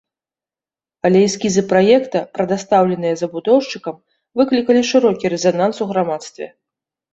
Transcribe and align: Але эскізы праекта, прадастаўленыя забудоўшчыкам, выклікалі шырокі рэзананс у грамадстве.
Але 1.09 1.19
эскізы 1.27 1.61
праекта, 1.73 2.17
прадастаўленыя 2.37 3.19
забудоўшчыкам, 3.21 3.95
выклікалі 4.43 4.81
шырокі 4.95 5.25
рэзананс 5.37 5.77
у 5.89 5.91
грамадстве. 5.95 6.53